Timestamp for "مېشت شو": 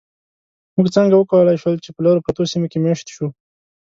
2.85-3.27